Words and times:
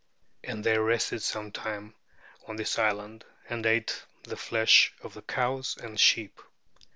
And 0.43 0.63
they 0.63 0.79
rested 0.79 1.21
some 1.21 1.51
time 1.51 1.93
on 2.47 2.55
this 2.55 2.79
island 2.79 3.23
and 3.47 3.63
ate 3.67 4.03
the 4.23 4.35
flesh 4.35 4.95
of 5.03 5.13
the 5.13 5.21
cows 5.21 5.77
and 5.77 5.99
sheep. 5.99 6.41